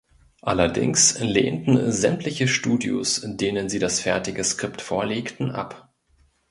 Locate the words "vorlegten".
4.81-5.51